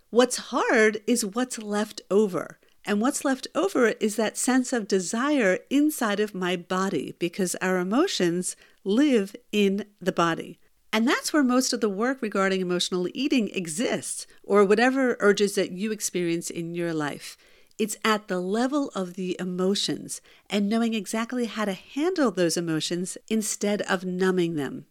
What's 0.09 0.37
hard 0.37 1.01
is 1.07 1.25
what's 1.25 1.57
left 1.57 2.01
over. 2.09 2.59
And 2.85 3.01
what's 3.01 3.25
left 3.25 3.47
over 3.53 3.87
is 3.99 4.15
that 4.15 4.37
sense 4.37 4.71
of 4.71 4.87
desire 4.87 5.59
inside 5.69 6.21
of 6.21 6.33
my 6.33 6.55
body 6.55 7.15
because 7.19 7.55
our 7.55 7.77
emotions 7.79 8.55
live 8.85 9.35
in 9.51 9.85
the 9.99 10.13
body. 10.13 10.59
And 10.93 11.05
that's 11.05 11.33
where 11.33 11.43
most 11.43 11.73
of 11.73 11.81
the 11.81 11.89
work 11.89 12.21
regarding 12.21 12.61
emotional 12.61 13.09
eating 13.13 13.49
exists, 13.49 14.25
or 14.41 14.63
whatever 14.63 15.17
urges 15.19 15.55
that 15.55 15.71
you 15.71 15.91
experience 15.91 16.49
in 16.49 16.73
your 16.75 16.93
life. 16.93 17.35
It's 17.77 17.97
at 18.05 18.29
the 18.29 18.39
level 18.39 18.89
of 18.95 19.15
the 19.15 19.35
emotions 19.37 20.21
and 20.49 20.69
knowing 20.69 20.93
exactly 20.93 21.45
how 21.45 21.65
to 21.65 21.73
handle 21.73 22.31
those 22.31 22.55
emotions 22.55 23.17
instead 23.29 23.81
of 23.83 24.05
numbing 24.05 24.55
them. 24.55 24.85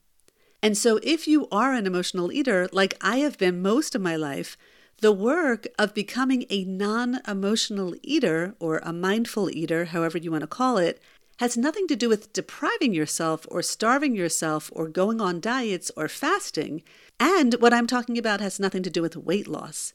And 0.62 0.76
so, 0.76 0.98
if 1.02 1.28
you 1.28 1.48
are 1.52 1.75
an 1.75 1.86
emotional 1.86 2.32
eater, 2.32 2.68
like 2.72 2.94
I 3.00 3.18
have 3.18 3.38
been 3.38 3.62
most 3.62 3.94
of 3.94 4.00
my 4.00 4.16
life, 4.16 4.56
the 5.00 5.12
work 5.12 5.66
of 5.78 5.94
becoming 5.94 6.46
a 6.48 6.64
non 6.64 7.20
emotional 7.28 7.94
eater 8.02 8.54
or 8.58 8.78
a 8.78 8.92
mindful 8.92 9.50
eater, 9.50 9.86
however 9.86 10.16
you 10.18 10.30
want 10.30 10.40
to 10.40 10.46
call 10.46 10.78
it, 10.78 11.00
has 11.38 11.56
nothing 11.56 11.86
to 11.88 11.96
do 11.96 12.08
with 12.08 12.32
depriving 12.32 12.94
yourself 12.94 13.46
or 13.50 13.60
starving 13.60 14.14
yourself 14.14 14.70
or 14.75 14.88
going 14.88 15.20
on 15.20 15.40
diets 15.40 15.90
or 15.96 16.08
fasting. 16.08 16.82
And 17.20 17.54
what 17.54 17.75
I'm 17.75 17.86
talking 17.86 18.16
about 18.16 18.40
has 18.40 18.58
nothing 18.58 18.82
to 18.84 18.90
do 18.90 19.02
with 19.02 19.16
weight 19.16 19.46
loss. 19.46 19.92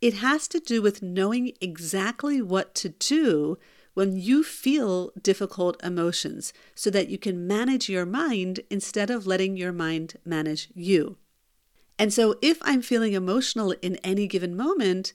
It 0.00 0.14
has 0.14 0.46
to 0.48 0.60
do 0.60 0.80
with 0.80 1.02
knowing 1.02 1.52
exactly 1.60 2.40
what 2.40 2.74
to 2.76 2.90
do 2.90 3.58
when 3.96 4.14
you 4.14 4.44
feel 4.44 5.10
difficult 5.22 5.82
emotions 5.82 6.52
so 6.74 6.90
that 6.90 7.08
you 7.08 7.16
can 7.16 7.46
manage 7.46 7.88
your 7.88 8.04
mind 8.04 8.60
instead 8.68 9.08
of 9.08 9.26
letting 9.26 9.56
your 9.56 9.72
mind 9.72 10.18
manage 10.22 10.68
you. 10.74 11.16
And 11.98 12.12
so, 12.12 12.36
if 12.42 12.58
I'm 12.60 12.82
feeling 12.82 13.14
emotional 13.14 13.70
in 13.80 13.96
any 14.04 14.26
given 14.26 14.54
moment 14.54 15.14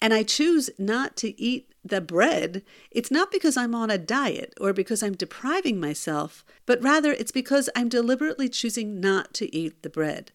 and 0.00 0.14
I 0.14 0.22
choose 0.22 0.70
not 0.78 1.16
to 1.16 1.40
eat 1.40 1.74
the 1.84 2.00
bread, 2.00 2.62
it's 2.92 3.10
not 3.10 3.32
because 3.32 3.56
I'm 3.56 3.74
on 3.74 3.90
a 3.90 3.98
diet 3.98 4.54
or 4.60 4.72
because 4.72 5.02
I'm 5.02 5.14
depriving 5.14 5.80
myself, 5.80 6.44
but 6.64 6.80
rather 6.80 7.10
it's 7.10 7.32
because 7.32 7.68
I'm 7.74 7.88
deliberately 7.88 8.48
choosing 8.48 9.00
not 9.00 9.34
to 9.34 9.52
eat 9.52 9.82
the 9.82 9.90
bread. 9.90 10.30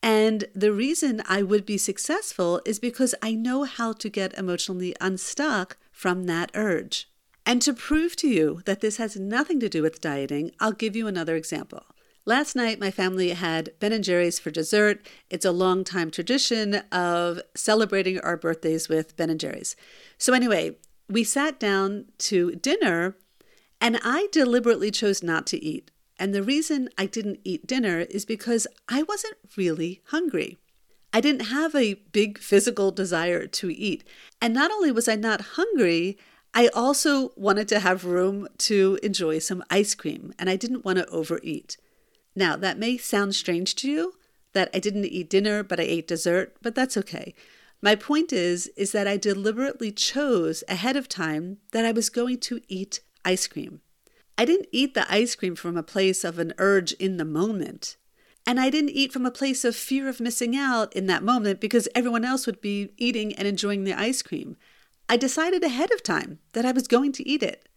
And 0.00 0.44
the 0.54 0.72
reason 0.72 1.24
I 1.26 1.42
would 1.42 1.66
be 1.66 1.76
successful 1.76 2.60
is 2.64 2.78
because 2.78 3.16
I 3.20 3.34
know 3.34 3.64
how 3.64 3.94
to 3.94 4.08
get 4.08 4.38
emotionally 4.38 4.94
unstuck 5.00 5.76
from 5.90 6.26
that 6.26 6.52
urge. 6.54 7.08
And 7.48 7.62
to 7.62 7.72
prove 7.72 8.16
to 8.16 8.28
you 8.28 8.60
that 8.64 8.80
this 8.80 8.96
has 8.96 9.16
nothing 9.16 9.60
to 9.60 9.68
do 9.68 9.80
with 9.80 10.00
dieting, 10.00 10.50
I'll 10.58 10.72
give 10.72 10.96
you 10.96 11.06
another 11.06 11.36
example. 11.36 11.84
Last 12.24 12.56
night, 12.56 12.80
my 12.80 12.90
family 12.90 13.30
had 13.30 13.70
Ben 13.78 13.92
and 13.92 14.02
Jerry's 14.02 14.40
for 14.40 14.50
dessert. 14.50 15.06
It's 15.30 15.44
a 15.44 15.52
long 15.52 15.84
time 15.84 16.10
tradition 16.10 16.82
of 16.90 17.40
celebrating 17.54 18.18
our 18.18 18.36
birthdays 18.36 18.88
with 18.88 19.16
Ben 19.16 19.30
and 19.30 19.38
Jerry's. 19.38 19.76
So, 20.18 20.32
anyway, 20.34 20.76
we 21.08 21.22
sat 21.22 21.60
down 21.60 22.06
to 22.18 22.56
dinner, 22.56 23.16
and 23.80 24.00
I 24.02 24.26
deliberately 24.32 24.90
chose 24.90 25.22
not 25.22 25.46
to 25.46 25.64
eat. 25.64 25.92
And 26.18 26.34
the 26.34 26.42
reason 26.42 26.88
I 26.98 27.06
didn't 27.06 27.38
eat 27.44 27.64
dinner 27.64 28.00
is 28.00 28.24
because 28.24 28.66
I 28.88 29.04
wasn't 29.04 29.36
really 29.56 30.02
hungry. 30.06 30.58
I 31.12 31.20
didn't 31.20 31.46
have 31.46 31.76
a 31.76 31.94
big 32.10 32.38
physical 32.38 32.90
desire 32.90 33.46
to 33.46 33.72
eat. 33.72 34.02
And 34.42 34.52
not 34.52 34.72
only 34.72 34.90
was 34.90 35.06
I 35.06 35.14
not 35.14 35.52
hungry, 35.52 36.18
I 36.58 36.68
also 36.68 37.32
wanted 37.36 37.68
to 37.68 37.80
have 37.80 38.06
room 38.06 38.48
to 38.60 38.98
enjoy 39.02 39.40
some 39.40 39.62
ice 39.68 39.94
cream, 39.94 40.32
and 40.38 40.48
I 40.48 40.56
didn't 40.56 40.86
want 40.86 40.96
to 40.96 41.06
overeat. 41.08 41.76
Now, 42.34 42.56
that 42.56 42.78
may 42.78 42.96
sound 42.96 43.34
strange 43.34 43.74
to 43.74 43.90
you 43.90 44.14
that 44.54 44.70
I 44.72 44.78
didn't 44.78 45.04
eat 45.04 45.28
dinner, 45.28 45.62
but 45.62 45.78
I 45.78 45.82
ate 45.82 46.08
dessert, 46.08 46.56
but 46.62 46.74
that's 46.74 46.96
okay. 46.96 47.34
My 47.82 47.94
point 47.94 48.32
is 48.32 48.68
is 48.68 48.92
that 48.92 49.06
I 49.06 49.18
deliberately 49.18 49.92
chose 49.92 50.64
ahead 50.66 50.96
of 50.96 51.10
time 51.10 51.58
that 51.72 51.84
I 51.84 51.92
was 51.92 52.08
going 52.08 52.38
to 52.38 52.62
eat 52.68 53.00
ice 53.22 53.46
cream. 53.46 53.82
I 54.38 54.46
didn't 54.46 54.70
eat 54.72 54.94
the 54.94 55.12
ice 55.12 55.34
cream 55.34 55.56
from 55.56 55.76
a 55.76 55.82
place 55.82 56.24
of 56.24 56.38
an 56.38 56.54
urge 56.56 56.92
in 56.92 57.18
the 57.18 57.26
moment. 57.26 57.98
And 58.46 58.58
I 58.58 58.70
didn't 58.70 58.96
eat 58.96 59.12
from 59.12 59.26
a 59.26 59.30
place 59.30 59.62
of 59.62 59.76
fear 59.76 60.08
of 60.08 60.20
missing 60.20 60.56
out 60.56 60.90
in 60.94 61.04
that 61.08 61.22
moment 61.22 61.60
because 61.60 61.86
everyone 61.94 62.24
else 62.24 62.46
would 62.46 62.62
be 62.62 62.92
eating 62.96 63.34
and 63.34 63.46
enjoying 63.46 63.84
the 63.84 63.92
ice 63.92 64.22
cream. 64.22 64.56
I 65.08 65.16
decided 65.16 65.62
ahead 65.62 65.92
of 65.92 66.02
time 66.02 66.40
that 66.52 66.64
I 66.64 66.72
was 66.72 66.88
going 66.88 67.12
to 67.12 67.28
eat 67.28 67.42
it. 67.42 67.68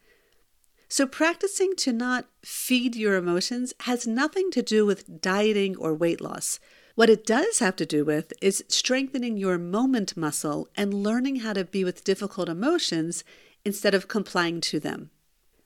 So, 0.88 1.06
practicing 1.06 1.76
to 1.78 1.94
not 1.94 2.28
feed 2.44 2.96
your 2.96 3.16
emotions 3.16 3.74
has 3.82 4.08
nothing 4.08 4.50
to 4.52 4.64
do 4.64 4.86
with 4.86 5.22
dieting 5.22 5.78
or 5.78 5.94
weight 5.94 6.20
loss. 6.20 6.60
What 6.96 7.12
it 7.12 7.26
does 7.26 7.60
have 7.60 7.76
to 7.78 7.86
do 7.86 8.04
with 8.04 8.34
is 8.42 8.64
strengthening 8.68 9.38
your 9.38 9.60
moment 9.60 10.18
muscle 10.18 10.68
and 10.76 10.94
learning 10.94 11.38
how 11.38 11.54
to 11.54 11.64
be 11.64 11.84
with 11.84 12.04
difficult 12.04 12.50
emotions 12.50 13.24
instead 13.64 13.94
of 13.94 14.08
complying 14.08 14.62
to 14.62 14.80
them. 14.80 15.12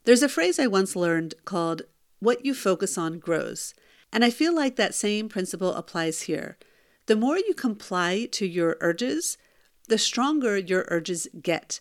There's 0.04 0.22
a 0.24 0.30
phrase 0.30 0.60
I 0.60 0.68
once 0.68 0.96
learned 0.96 1.36
called, 1.46 1.84
What 2.20 2.46
you 2.46 2.54
focus 2.54 2.98
on 2.98 3.20
grows. 3.20 3.74
And 4.12 4.26
I 4.26 4.30
feel 4.30 4.54
like 4.54 4.76
that 4.76 4.94
same 4.94 5.30
principle 5.30 5.74
applies 5.74 6.24
here. 6.24 6.58
The 7.06 7.16
more 7.16 7.38
you 7.38 7.54
comply 7.54 8.28
to 8.34 8.46
your 8.46 8.78
urges, 8.82 9.38
the 9.88 9.98
stronger 9.98 10.58
your 10.58 10.86
urges 10.90 11.28
get 11.42 11.80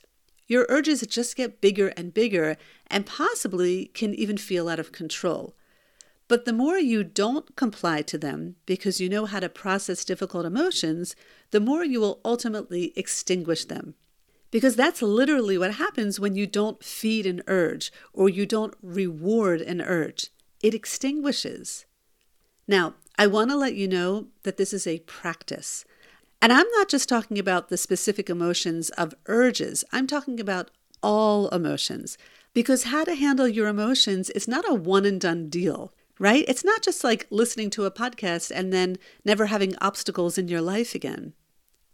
your 0.52 0.66
urges 0.68 1.00
just 1.06 1.34
get 1.34 1.62
bigger 1.62 1.88
and 1.96 2.12
bigger 2.12 2.58
and 2.88 3.06
possibly 3.06 3.86
can 3.94 4.14
even 4.14 4.36
feel 4.36 4.68
out 4.68 4.78
of 4.78 4.92
control. 4.92 5.54
But 6.28 6.44
the 6.44 6.52
more 6.52 6.78
you 6.78 7.04
don't 7.04 7.56
comply 7.56 8.02
to 8.02 8.18
them 8.18 8.56
because 8.66 9.00
you 9.00 9.08
know 9.08 9.24
how 9.24 9.40
to 9.40 9.48
process 9.48 10.04
difficult 10.04 10.44
emotions, 10.44 11.16
the 11.52 11.60
more 11.60 11.84
you 11.84 12.00
will 12.00 12.20
ultimately 12.22 12.92
extinguish 12.96 13.64
them. 13.64 13.94
Because 14.50 14.76
that's 14.76 15.00
literally 15.00 15.56
what 15.56 15.76
happens 15.76 16.20
when 16.20 16.36
you 16.36 16.46
don't 16.46 16.84
feed 16.84 17.24
an 17.24 17.40
urge 17.46 17.90
or 18.12 18.28
you 18.28 18.44
don't 18.44 18.74
reward 18.82 19.62
an 19.62 19.80
urge. 19.80 20.28
It 20.62 20.74
extinguishes. 20.74 21.86
Now, 22.68 22.94
I 23.18 23.26
want 23.26 23.50
to 23.50 23.56
let 23.56 23.74
you 23.74 23.88
know 23.88 24.28
that 24.42 24.58
this 24.58 24.74
is 24.74 24.86
a 24.86 24.98
practice. 25.00 25.86
And 26.42 26.52
I'm 26.52 26.66
not 26.72 26.88
just 26.88 27.08
talking 27.08 27.38
about 27.38 27.68
the 27.68 27.76
specific 27.76 28.28
emotions 28.28 28.90
of 28.90 29.14
urges, 29.26 29.84
I'm 29.92 30.08
talking 30.08 30.40
about 30.40 30.72
all 31.00 31.48
emotions. 31.50 32.18
Because 32.52 32.84
how 32.84 33.04
to 33.04 33.14
handle 33.14 33.46
your 33.46 33.68
emotions 33.68 34.28
is 34.30 34.48
not 34.48 34.68
a 34.68 34.74
one 34.74 35.06
and 35.06 35.20
done 35.20 35.48
deal, 35.48 35.94
right? 36.18 36.44
It's 36.48 36.64
not 36.64 36.82
just 36.82 37.04
like 37.04 37.28
listening 37.30 37.70
to 37.70 37.84
a 37.84 37.92
podcast 37.92 38.50
and 38.54 38.72
then 38.72 38.98
never 39.24 39.46
having 39.46 39.76
obstacles 39.80 40.36
in 40.36 40.48
your 40.48 40.60
life 40.60 40.96
again. 40.96 41.32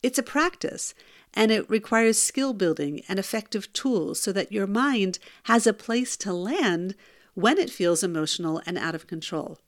It's 0.02 0.18
a 0.18 0.22
practice, 0.22 0.94
and 1.34 1.50
it 1.52 1.68
requires 1.68 2.20
skill 2.20 2.54
building 2.54 3.02
and 3.06 3.18
effective 3.18 3.70
tools 3.74 4.18
so 4.18 4.32
that 4.32 4.50
your 4.50 4.66
mind 4.66 5.18
has 5.44 5.66
a 5.66 5.72
place 5.74 6.16
to 6.18 6.32
land 6.32 6.94
when 7.34 7.58
it 7.58 7.70
feels 7.70 8.02
emotional 8.02 8.62
and 8.64 8.78
out 8.78 8.94
of 8.94 9.06
control. 9.06 9.58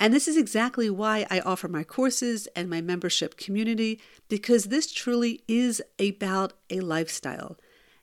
And 0.00 0.14
this 0.14 0.26
is 0.26 0.38
exactly 0.38 0.88
why 0.88 1.26
I 1.30 1.40
offer 1.40 1.68
my 1.68 1.84
courses 1.84 2.48
and 2.56 2.70
my 2.70 2.80
membership 2.80 3.36
community, 3.36 4.00
because 4.30 4.64
this 4.64 4.90
truly 4.90 5.42
is 5.46 5.82
about 5.98 6.54
a 6.70 6.80
lifestyle. 6.80 7.58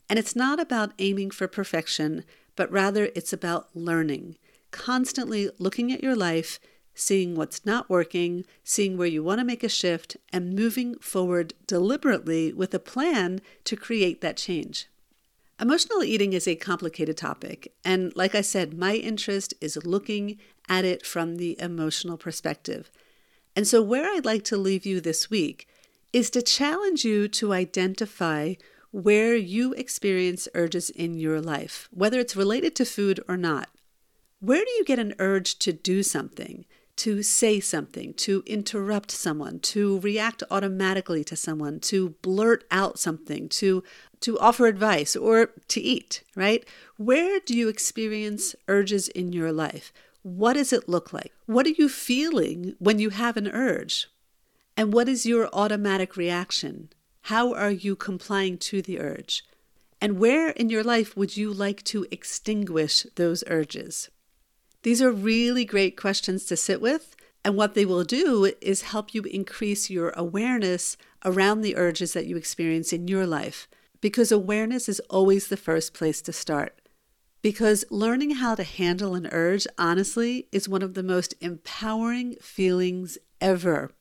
And 0.08 0.20
it's 0.20 0.36
not 0.36 0.60
about 0.60 0.94
aiming 1.00 1.32
for 1.32 1.48
perfection, 1.48 2.24
but 2.56 2.72
rather 2.72 3.10
it's 3.16 3.34
about 3.34 3.76
learning, 3.76 4.38
constantly 4.70 5.50
looking 5.58 5.92
at 5.92 6.04
your 6.04 6.16
life, 6.16 6.60
seeing 6.94 7.36
what's 7.36 7.66
not 7.66 7.90
working, 7.90 8.46
seeing 8.64 8.96
where 8.96 9.08
you 9.08 9.24
want 9.24 9.40
to 9.40 9.46
make 9.46 9.64
a 9.64 9.70
shift, 9.70 10.18
and 10.32 10.56
moving 10.56 11.00
forward 11.00 11.56
deliberately 11.66 12.54
with 12.54 12.76
a 12.76 12.80
plan 12.80 13.42
to 13.64 13.76
create 13.76 14.22
that 14.22 14.38
change. 14.38 14.88
Emotional 15.60 16.04
eating 16.04 16.34
is 16.34 16.48
a 16.48 16.56
complicated 16.56 17.18
topic, 17.18 17.74
and 17.84 18.16
like 18.16 18.36
I 18.36 18.42
said, 18.42 18.78
my 18.78 18.94
interest 18.94 19.56
is 19.60 19.84
looking 19.84 20.38
at 20.70 20.86
it 20.86 21.04
from 21.04 21.38
the 21.38 21.60
emotional 21.60 22.16
perspective. 22.16 22.92
And 23.56 23.68
so, 23.68 23.82
where 23.82 24.06
I'd 24.06 24.26
like 24.26 24.44
to 24.46 24.58
leave 24.58 24.86
you 24.86 25.02
this 25.02 25.32
week 25.32 25.68
is 26.14 26.30
to 26.32 26.44
challenge 26.44 27.04
you 27.04 27.28
to 27.30 27.54
identify 27.54 28.54
where 28.92 29.36
you 29.36 29.74
experience 29.74 30.48
urges 30.54 30.92
in 30.92 31.16
your 31.16 31.42
life, 31.42 31.90
whether 31.92 32.20
it's 32.20 32.36
related 32.36 32.76
to 32.76 32.86
food 32.86 33.20
or 33.28 33.36
not. 33.36 33.70
Where 34.40 34.64
do 34.64 34.72
you 34.78 34.86
get 34.86 35.00
an 35.00 35.16
urge 35.18 35.58
to 35.60 35.74
do 35.74 36.04
something? 36.04 36.66
To 36.98 37.24
say 37.24 37.60
something, 37.60 38.14
to 38.16 38.44
interrupt 38.46 39.12
someone, 39.12 39.60
to 39.60 40.00
react 40.00 40.44
automatically 40.52 41.24
to 41.24 41.36
someone, 41.36 41.80
to 41.80 42.10
blurt 42.22 42.66
out 42.72 43.00
something, 43.00 43.48
to 43.50 43.84
to 44.20 44.40
offer 44.40 44.66
advice 44.66 45.16
or 45.16 45.52
to 45.68 45.80
eat, 45.80 46.24
right? 46.36 46.66
Where 46.98 47.40
do 47.40 47.56
you 47.56 47.70
experience 47.70 48.56
urges 48.68 49.08
in 49.10 49.32
your 49.32 49.52
life? 49.52 49.94
What 50.24 50.54
does 50.54 50.74
it 50.74 50.90
look 50.90 51.14
like? 51.14 51.32
What 51.46 51.68
are 51.68 51.78
you 51.78 51.88
feeling 51.88 52.76
when 52.80 52.98
you 52.98 53.12
have 53.12 53.38
an 53.38 53.48
urge? 53.48 54.08
And 54.76 54.92
what 54.92 55.08
is 55.08 55.26
your 55.26 55.50
automatic 55.54 56.18
reaction? 56.18 56.90
How 57.24 57.54
are 57.54 57.72
you 57.72 57.96
complying 57.96 58.58
to 58.60 58.82
the 58.82 59.00
urge? 59.00 59.44
And 60.02 60.20
where 60.20 60.50
in 60.50 60.70
your 60.70 60.84
life 60.84 61.16
would 61.16 61.38
you 61.38 61.54
like 61.54 61.84
to 61.86 62.08
extinguish 62.12 63.06
those 63.16 63.44
urges? 63.48 64.10
These 64.88 65.02
are 65.02 65.12
really 65.12 65.66
great 65.66 65.98
questions 65.98 66.46
to 66.46 66.56
sit 66.56 66.80
with. 66.80 67.18
And 67.44 67.58
what 67.58 67.74
they 67.74 67.84
will 67.84 68.06
do 68.06 68.54
is 68.62 68.84
help 68.84 69.14
you 69.14 69.24
increase 69.24 69.90
your 69.90 70.12
awareness 70.12 70.96
around 71.26 71.60
the 71.60 71.76
urges 71.76 72.14
that 72.14 72.26
you 72.26 72.38
experience 72.38 72.94
in 72.94 73.10
your 73.10 73.28
life. 73.28 73.68
Because 74.00 74.32
awareness 74.32 74.88
is 74.88 75.02
always 75.10 75.50
the 75.50 75.58
first 75.58 75.94
place 75.94 76.22
to 76.22 76.32
start. 76.32 76.80
Because 77.42 77.84
learning 77.90 78.36
how 78.36 78.56
to 78.56 78.64
handle 78.64 79.14
an 79.14 79.28
urge, 79.34 79.68
honestly, 79.78 80.48
is 80.54 80.70
one 80.70 80.82
of 80.82 80.94
the 80.94 81.04
most 81.04 81.34
empowering 81.42 82.36
feelings 82.36 83.18
ever. 83.42 83.92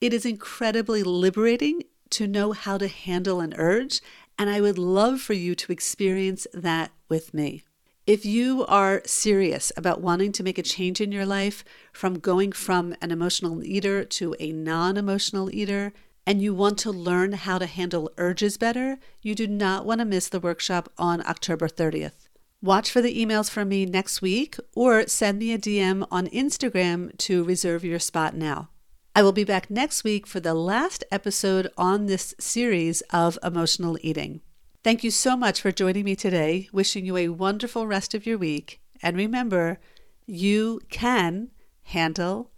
It 0.00 0.14
is 0.14 0.24
incredibly 0.24 1.02
liberating 1.02 1.82
to 2.10 2.28
know 2.28 2.52
how 2.52 2.78
to 2.78 2.86
handle 2.86 3.40
an 3.40 3.52
urge, 3.58 4.00
and 4.38 4.48
I 4.48 4.60
would 4.60 4.78
love 4.78 5.20
for 5.20 5.34
you 5.34 5.56
to 5.56 5.72
experience 5.72 6.46
that 6.54 6.92
with 7.08 7.34
me. 7.34 7.64
If 8.10 8.26
you 8.26 8.66
are 8.66 9.02
serious 9.06 9.70
about 9.76 10.00
wanting 10.00 10.32
to 10.32 10.42
make 10.42 10.58
a 10.58 10.64
change 10.64 11.00
in 11.00 11.12
your 11.12 11.24
life 11.24 11.62
from 11.92 12.18
going 12.18 12.50
from 12.50 12.92
an 13.00 13.12
emotional 13.12 13.62
eater 13.62 14.04
to 14.04 14.34
a 14.40 14.50
non 14.50 14.96
emotional 14.96 15.48
eater, 15.54 15.92
and 16.26 16.42
you 16.42 16.52
want 16.52 16.76
to 16.78 16.90
learn 16.90 17.34
how 17.34 17.58
to 17.58 17.66
handle 17.66 18.10
urges 18.18 18.56
better, 18.56 18.98
you 19.22 19.36
do 19.36 19.46
not 19.46 19.86
want 19.86 20.00
to 20.00 20.04
miss 20.04 20.28
the 20.28 20.40
workshop 20.40 20.90
on 20.98 21.24
October 21.24 21.68
30th. 21.68 22.26
Watch 22.60 22.90
for 22.90 23.00
the 23.00 23.16
emails 23.16 23.48
from 23.48 23.68
me 23.68 23.86
next 23.86 24.20
week 24.20 24.56
or 24.74 25.06
send 25.06 25.38
me 25.38 25.52
a 25.52 25.58
DM 25.58 26.04
on 26.10 26.26
Instagram 26.30 27.16
to 27.18 27.44
reserve 27.44 27.84
your 27.84 28.00
spot 28.00 28.34
now. 28.34 28.70
I 29.14 29.22
will 29.22 29.30
be 29.30 29.44
back 29.44 29.70
next 29.70 30.02
week 30.02 30.26
for 30.26 30.40
the 30.40 30.54
last 30.54 31.04
episode 31.12 31.70
on 31.78 32.06
this 32.06 32.34
series 32.40 33.02
of 33.12 33.38
emotional 33.44 33.96
eating. 34.00 34.40
Thank 34.82 35.04
you 35.04 35.10
so 35.10 35.36
much 35.36 35.60
for 35.60 35.70
joining 35.70 36.06
me 36.06 36.16
today. 36.16 36.70
Wishing 36.72 37.04
you 37.04 37.18
a 37.18 37.28
wonderful 37.28 37.86
rest 37.86 38.14
of 38.14 38.24
your 38.24 38.38
week. 38.38 38.80
And 39.02 39.14
remember, 39.14 39.78
you 40.26 40.80
can 40.88 41.50
handle 41.82 42.50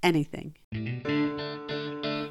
anything. 0.00 0.54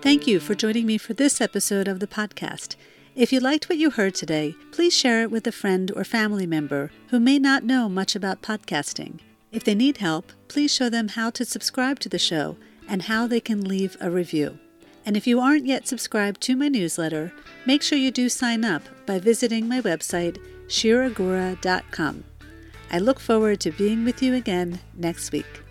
Thank 0.01 0.27
you 0.27 0.39
for 0.39 0.55
joining 0.55 0.85
me 0.85 0.97
for 0.97 1.13
this 1.13 1.41
episode 1.41 1.89
of 1.89 1.99
the 1.99 2.07
podcast. 2.07 2.77
If 3.15 3.33
you 3.33 3.41
liked 3.41 3.67
what 3.67 3.77
you 3.77 3.89
heard 3.89 4.15
today, 4.15 4.55
please 4.71 4.95
share 4.95 5.23
it 5.23 5.31
with 5.31 5.45
a 5.45 5.51
friend 5.51 5.91
or 5.93 6.05
family 6.05 6.47
member 6.47 6.91
who 7.09 7.19
may 7.19 7.37
not 7.37 7.65
know 7.65 7.89
much 7.89 8.15
about 8.15 8.41
podcasting. 8.41 9.19
If 9.51 9.65
they 9.65 9.75
need 9.75 9.97
help, 9.97 10.31
please 10.47 10.73
show 10.73 10.89
them 10.89 11.09
how 11.09 11.29
to 11.31 11.43
subscribe 11.43 11.99
to 11.99 12.09
the 12.09 12.17
show 12.17 12.55
and 12.87 13.03
how 13.03 13.27
they 13.27 13.41
can 13.41 13.61
leave 13.61 13.97
a 13.99 14.09
review. 14.09 14.57
And 15.05 15.17
if 15.17 15.27
you 15.27 15.39
aren't 15.39 15.65
yet 15.65 15.87
subscribed 15.87 16.41
to 16.41 16.55
my 16.55 16.67
newsletter, 16.67 17.33
make 17.65 17.81
sure 17.81 17.97
you 17.97 18.11
do 18.11 18.29
sign 18.29 18.63
up 18.63 18.83
by 19.05 19.19
visiting 19.19 19.67
my 19.67 19.81
website, 19.81 20.37
shiragura.com. 20.67 22.23
I 22.91 22.99
look 22.99 23.19
forward 23.19 23.59
to 23.61 23.71
being 23.71 24.05
with 24.05 24.21
you 24.21 24.35
again 24.35 24.79
next 24.95 25.31
week. 25.31 25.62